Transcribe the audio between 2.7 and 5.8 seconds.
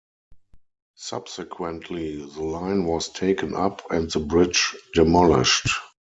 was taken up and the bridge demolished.